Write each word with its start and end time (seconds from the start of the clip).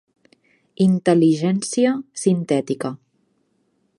Intel·ligència 0.85 1.93
Sintètica. 2.23 2.93